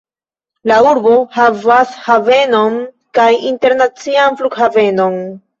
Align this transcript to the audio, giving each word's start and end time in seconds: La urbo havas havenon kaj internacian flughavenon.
La 0.71 0.77
urbo 0.91 1.11
havas 1.35 1.93
havenon 2.07 2.79
kaj 3.19 3.29
internacian 3.53 4.41
flughavenon. 4.41 5.21